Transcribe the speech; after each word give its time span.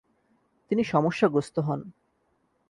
তিনি 0.71 0.83
সমস্যাগ্রস্থ 0.83 1.55
হন। 1.59 1.79